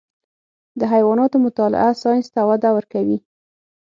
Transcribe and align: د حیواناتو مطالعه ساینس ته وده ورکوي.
د 0.79 0.81
حیواناتو 0.93 1.37
مطالعه 1.45 1.91
ساینس 2.01 2.27
ته 2.35 2.41
وده 2.49 2.69
ورکوي. 2.77 3.17